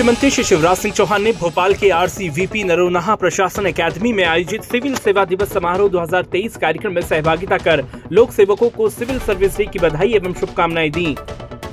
मुख्यमंत्री 0.00 0.28
श्री 0.30 0.42
शिवराज 0.44 0.76
सिंह 0.76 0.94
चौहान 0.94 1.22
ने 1.22 1.32
भोपाल 1.32 1.74
के 1.74 1.88
आरसीवीपी 1.90 2.62
नरोनाहा 2.64 3.14
प्रशासन 3.14 3.66
एकेडमी 3.66 4.12
में 4.12 4.24
आयोजित 4.24 4.62
सिविल 4.62 4.94
सेवा 4.96 5.24
दिवस 5.24 5.52
समारोह 5.52 5.90
2023 5.90 6.56
कार्यक्रम 6.56 6.92
में 6.92 7.00
सहभागिता 7.02 7.58
कर 7.58 7.84
लोक 8.12 8.30
सेवकों 8.32 8.68
को 8.70 8.88
सिविल 8.88 9.18
सर्विस 9.18 9.56
डे 9.58 9.66
की 9.66 9.78
बधाई 9.78 10.12
एवं 10.14 10.34
शुभकामनाएँ 10.34 10.90
दी। 10.90 11.16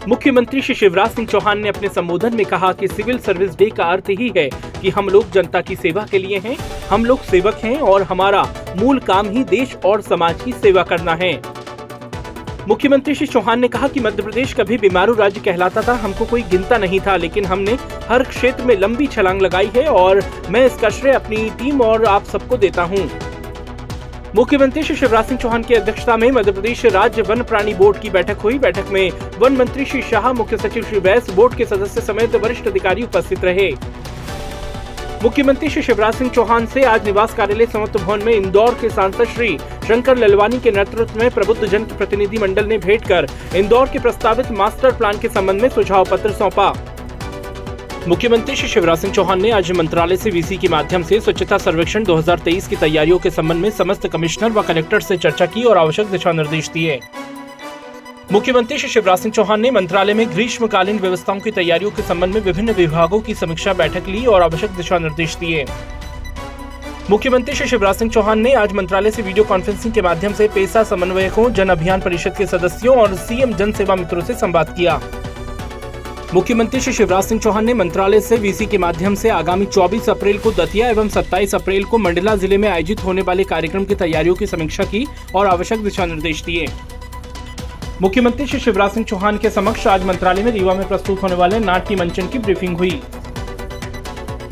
मुख्यमंत्री 0.07 0.61
श्री 0.61 0.75
शिवराज 0.75 1.11
सिंह 1.11 1.27
चौहान 1.27 1.59
ने 1.59 1.69
अपने 1.69 1.89
संबोधन 1.89 2.35
में 2.35 2.45
कहा 2.45 2.71
कि 2.73 2.87
सिविल 2.87 3.19
सर्विस 3.19 3.55
डे 3.55 3.69
का 3.69 3.83
अर्थ 3.83 4.09
ही 4.09 4.31
है 4.37 4.49
कि 4.81 4.89
हम 4.89 5.09
लोग 5.09 5.31
जनता 5.31 5.61
की 5.61 5.75
सेवा 5.75 6.05
के 6.11 6.17
लिए 6.17 6.37
हैं, 6.37 6.57
हम 6.89 7.05
लोग 7.05 7.23
सेवक 7.23 7.61
हैं 7.63 7.79
और 7.81 8.03
हमारा 8.03 8.43
मूल 8.77 8.99
काम 9.07 9.29
ही 9.29 9.43
देश 9.45 9.75
और 9.85 10.01
समाज 10.01 10.41
की 10.41 10.51
सेवा 10.53 10.83
करना 10.83 11.15
है। 11.15 11.33
मुख्यमंत्री 12.67 13.13
श्री 13.15 13.25
चौहान 13.27 13.59
ने 13.59 13.67
कहा 13.67 13.87
कि 13.87 13.99
मध्य 13.99 14.23
प्रदेश 14.23 14.53
कभी 14.53 14.77
बीमारू 14.77 15.13
राज्य 15.15 15.41
कहलाता 15.41 15.81
था, 15.81 15.93
हमको 15.95 16.25
कोई 16.25 16.41
गिनता 16.43 16.77
नहीं 16.77 16.99
था, 16.99 17.15
लेकिन 17.15 17.45
हमने 17.45 17.77
हर 18.09 18.23
क्षेत्र 18.23 18.63
में 18.63 18.75
लंबी 18.77 19.07
छलांग 19.07 19.41
लगाई 19.41 19.69
है 19.75 19.85
और 19.89 20.21
मैं 20.49 20.65
इसका 20.65 20.89
श्रेय 20.89 21.13
अपनी 21.13 21.37
टीम 21.59 21.81
और 21.81 22.05
आप 22.05 22.25
सबको 22.25 22.57
देता 22.57 22.83
हूँ। 22.83 23.09
मुख्यमंत्री 24.35 24.83
श्री 24.83 24.95
शिवराज 24.95 25.25
सिंह 25.25 25.39
चौहान 25.39 25.63
की 25.63 25.73
अध्यक्षता 25.73 26.17
में 26.17 26.29
मध्य 26.31 26.51
प्रदेश 26.51 26.85
राज्य 26.85 27.21
वन 27.21 27.43
प्राणी 27.43 27.73
बोर्ड 27.73 27.99
की 27.99 28.09
बैठक 28.09 28.39
हुई। 28.39 28.57
बैठक 28.59 28.89
में 28.91 29.11
वन 29.39 29.57
मंत्री 29.57 29.85
श्री 29.85 30.01
शाह, 30.01 30.31
मुख्य 30.33 30.57
सचिव 30.57 30.83
श्री 30.83 30.99
बैस 30.99 31.29
बोर्ड 31.29 31.55
के 31.57 31.65
सदस्य 31.65 32.01
समेत 32.01 32.35
वरिष्ठ 32.35 32.67
अधिकारी 32.67 33.03
उपस्थित 33.03 33.45
रहे। 33.45 33.71
मुख्यमंत्री 35.23 35.69
श्री 35.69 35.81
शिवराज 35.81 36.15
सिंह 36.15 36.29
चौहान 36.29 36.65
से 36.65 36.81
आज 36.83 37.05
निवास 37.05 37.33
कार्यालय 37.35 37.65
समत्व 37.65 37.99
भवन 37.99 38.23
में 38.23 38.33
इंदौर 38.33 38.73
के 38.81 38.89
सांसद 38.89 39.27
श्री 39.27 39.57
शंकर 39.87 40.17
ललवानी 40.17 40.59
के 40.59 40.71
नेतृत्व 40.71 41.19
में 41.19 41.29
प्रबुद्ध 41.31 41.65
जन 41.65 41.83
प्रतिनिधि 41.87 42.37
मंडल 42.37 42.65
ने 42.65 42.77
भेंट 42.77 43.07
कर 43.07 43.27
इंदौर 43.55 43.89
के 43.89 43.99
प्रस्तावित 43.99 44.51
मास्टर 44.51 44.95
प्लान 44.97 45.19
के 45.19 45.27
संबंध 45.27 45.61
में 45.61 45.69
सुझाव 45.69 46.05
पत्र 46.11 46.31
सौंपा। 46.31 46.69
मुख्यमंत्री 48.07 48.55
श्री 48.55 48.67
शिवराज 48.67 48.97
सिंह 48.97 49.13
चौहान 49.13 49.41
ने 49.41 49.51
आज 49.51 49.71
मंत्रालय 49.71 50.17
से 50.17 50.29
वीसी 50.29 50.57
के 50.57 50.67
माध्यम 50.67 51.03
से 51.03 51.19
स्वच्छता 51.19 51.57
सर्वेक्षण 51.57 52.03
2023 52.03 52.67
की 52.67 52.75
तैयारियों 52.75 53.17
के 53.17 53.29
संबंध 53.29 53.61
में 53.61 53.69
समस्त 53.69 54.07
कमिश्नर 54.07 54.51
व 54.51 54.61
कलेक्टर 54.61 54.99
से 54.99 55.17
चर्चा 55.17 55.45
की 55.45 55.63
और 55.63 55.77
आवश्यक 55.77 56.07
दिशा 56.07 56.31
निर्देश 56.31 56.69
दिए। 56.69 56.99
मुख्यमंत्री 58.31 58.77
श्री 58.77 58.89
शिवराज 58.89 59.19
सिंह 59.19 59.31
चौहान 59.33 59.59
ने 59.61 59.69
मंत्रालय 59.71 60.13
में 60.13 60.29
ग्रीष्मकालीन 60.29 60.97
व्यवस्थाओं 60.99 61.39
की 61.39 61.51
तैयारियों 61.51 61.91
के 61.91 62.01
संबंध 62.01 62.33
में 62.33 62.41
विभिन्न 62.41 62.71
विभागों 62.71 63.19
की 63.19 63.33
समीक्षा 63.33 63.73
बैठक 63.73 64.07
ली 64.07 64.25
और 64.25 64.41
आवश्यक 64.41 64.71
दिशा 64.71 64.97
निर्देश 64.97 65.35
दिए। 65.35 65.65
मुख्यमंत्री 67.09 67.55
श्री 67.55 67.67
शिवराज 67.67 67.95
सिंह 67.95 68.11
चौहान 68.11 68.39
ने 68.39 68.53
आज 68.53 68.73
मंत्रालय 68.73 69.11
से 69.11 69.21
वीडियो 69.21 69.45
कॉन्फ्रेंसिंग 69.45 69.93
के 69.93 70.01
माध्यम 70.01 70.33
से 70.33 70.47
पेशा 70.47 70.83
समन्वयकों, 70.83 71.49
जन 71.51 71.69
अभियान 71.69 72.01
परिषद 72.01 72.35
के 72.37 72.45
सदस्यों 72.45 72.95
और 72.95 73.15
सीएम 73.17 73.53
जन 73.53 73.71
सेवा 73.71 73.95
मित्रों 73.95 74.21
से 74.21 74.33
संवाद 74.33 74.73
किया। 74.77 74.99
मुख्यमंत्री 76.33 76.81
श्री 76.81 76.93
शिवराज 76.93 77.23
सिंह 77.23 77.41
चौहान 77.41 77.65
ने 77.65 77.73
मंत्रालय 77.73 78.21
से 78.21 78.37
वीसी 78.37 78.65
के 78.65 78.77
माध्यम 78.77 79.15
से 79.15 79.29
आगामी 79.29 79.65
24 79.67 80.09
अप्रैल 80.09 80.37
को 80.37 80.51
दतिया 80.53 80.89
एवं 80.89 81.09
27 81.09 81.55
अप्रैल 81.55 81.83
को 81.83 81.97
मंडला 81.97 82.35
ज़िले 82.35 82.57
में 82.57 82.67
आयोजित 82.69 83.03
होने 83.03 83.21
वाले 83.21 83.43
कार्यक्रम 83.45 83.85
की 83.85 83.95
तैयारियों 83.95 84.35
की 84.35 84.47
समीक्षा 84.47 84.83
की 84.83 85.05
और 85.35 85.47
आवश्यक 85.47 85.83
दिशा 85.83 86.05
निर्देश 86.05 86.43
दिए। 86.43 86.67
मुख्यमंत्री 88.01 88.45
श्री 88.47 88.59
शिवराज 88.59 88.91
सिंह 88.91 89.05
चौहान 89.05 89.37
के 89.37 89.49
समक्ष 89.49 89.85
आज 89.87 90.03
मंत्रालय 90.05 90.43
में 90.43 90.51
रीवा 90.51 90.73
में 90.73 90.87
प्रस्तुत 90.87 91.21
होने 91.23 91.35
वाले 91.35 91.59
नाट्य 91.59 91.95
मंचन 91.95 92.27
की 92.27 92.39
ब्रीफिंग 92.39 92.77
हुई। 92.77 93.01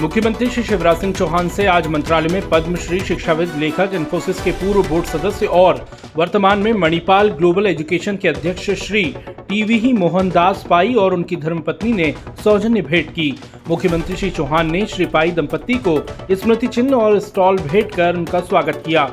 मुख्यमंत्री 0.02 0.50
श्री 0.50 0.64
शिवराज 0.64 0.98
सिंह 0.98 1.14
चौहान 1.14 1.50
से 1.50 1.66
आज 1.66 1.88
मंत्रालय 1.88 2.30
में 2.30 2.50
पद्मश्री 2.50 3.00
शिक्षाविद, 3.00 3.52
लेखक, 3.58 3.92
इन्फोसिस 3.94 4.42
के 4.44 4.52
पूर्व 4.52 4.88
बोर्ड 4.90 5.06
सदस्य 5.06 5.46
और 5.46 5.86
वर्तमान 6.16 6.60
में 6.60 6.72
मणिपाल 6.74 7.30
ग्लोबल 7.30 7.68
एजुकेशन 7.68 8.18
के 8.18 8.28
अध्यक्ष 8.28 8.70
श्री 8.84 9.04
टीवी 9.50 9.78
ही 9.80 9.94
मोहनदास 9.94 10.66
पाई 10.70 10.94
और 10.94 11.14
उनकी 11.14 11.36
धर्मपत्नी 11.36 11.94
ने 11.94 12.14
सौजन्य 12.44 12.82
भेंट 12.82 13.10
की। 13.10 13.34
मुख्यमंत्री 13.70 14.16
श्री 14.16 14.30
चौहान 14.30 14.72
ने 14.72 14.86
श्री 14.86 15.06
पाई 15.06 15.32
दंपत्ति 15.32 15.74
को 15.88 16.00
स्मृति 16.36 16.68
चिन्ह 16.68 16.96
और 16.96 17.20
स्टॉल 17.20 17.58
भेंट 17.58 17.96
कर 17.96 18.16
उनका 18.16 18.40
स्वागत 18.40 18.84
किया। 18.86 19.06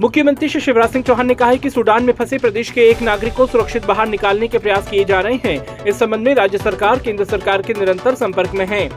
मुख्यमंत्री 0.00 0.48
श्री 0.48 0.60
शिवराज 0.60 0.90
सिंह 0.90 1.04
चौहान 1.04 1.26
ने 1.26 1.34
कहा 1.34 1.48
है 1.48 1.58
कि 1.58 1.70
सूडान 1.70 2.04
में 2.04 2.12
फंसे 2.12 2.38
प्रदेश 2.38 2.70
के 2.70 2.88
एक 2.90 3.02
नागरिक 3.02 3.34
को 3.34 3.46
सुरक्षित 3.46 3.84
बाहर 3.86 4.08
निकालने 4.08 4.48
के 4.48 4.58
प्रयास 4.58 4.88
किए 4.90 5.04
जा 5.04 5.20
रहे 5.20 5.38
हैं। 5.44 5.84
इस 5.86 5.98
संबंध 5.98 6.26
में 6.26 6.34
राज्य 6.34 6.58
सरकार, 6.58 6.98
केंद्र 6.98 7.24
सरकार 7.24 7.62
के 7.62 7.74
निरंतर 7.74 8.14
संपर्क 8.14 8.54
में 8.54 8.66
है। 8.66 8.88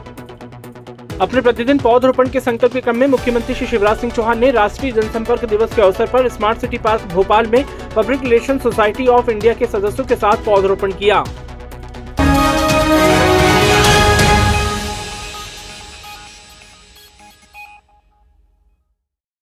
अपने 1.20 1.40
प्रतिदिन 1.40 1.78
पौधरोपण 1.78 2.28
के 2.28 2.40
संकल्प 2.40 2.72
के 2.72 2.80
क्रम 2.80 2.96
में 2.96 3.06
मुख्यमंत्री 3.06 3.54
श्री 3.54 3.66
शिवराज 3.66 3.98
सिंह 3.98 4.12
चौहान 4.12 4.38
ने 4.38 4.50
राष्ट्रीय 4.50 4.92
जनसंपर्क 4.92 5.44
दिवस 5.44 5.74
के 5.74 5.82
अवसर 5.82 6.06
पर 6.06 6.28
स्मार्ट 6.28 6.58
सिटी 6.58 6.78
पार्क 6.78 7.02
भोपाल 7.12 7.46
में 7.46 7.64
public 7.96 8.22
relation 8.22 8.58
society 8.58 9.06
of 9.06 9.30
India 9.30 9.54
के 9.54 9.66
सदस्यों 9.66 10.06
के 10.06 10.16
साथ 10.16 10.44
पौधरोपण 10.44 10.92
किया। 10.92 11.24